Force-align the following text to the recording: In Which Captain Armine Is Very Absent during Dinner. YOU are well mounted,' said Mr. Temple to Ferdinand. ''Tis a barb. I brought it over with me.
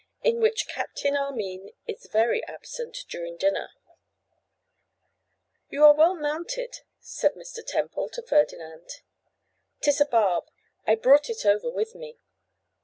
In 0.23 0.39
Which 0.39 0.67
Captain 0.67 1.15
Armine 1.15 1.75
Is 1.85 2.07
Very 2.11 2.43
Absent 2.45 2.97
during 3.07 3.37
Dinner. 3.37 3.69
YOU 5.69 5.83
are 5.83 5.93
well 5.93 6.15
mounted,' 6.15 6.79
said 6.99 7.35
Mr. 7.35 7.63
Temple 7.63 8.09
to 8.13 8.23
Ferdinand. 8.23 9.01
''Tis 9.81 10.01
a 10.01 10.05
barb. 10.05 10.45
I 10.87 10.95
brought 10.95 11.29
it 11.29 11.45
over 11.45 11.69
with 11.69 11.93
me. 11.93 12.17